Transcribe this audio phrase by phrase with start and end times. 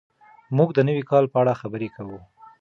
[0.57, 2.17] موږ د نوي کال په اړه خبرې کوو.